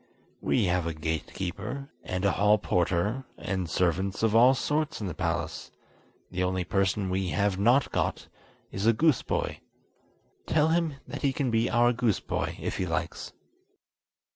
[0.41, 5.05] "We have a gate keeper, and a hall porter, and servants of all sorts in
[5.05, 5.69] the palace;
[6.31, 8.27] the only person we have not got
[8.71, 9.59] is a goose boy.
[10.47, 13.31] Tell him that he can be our goose boy if he likes."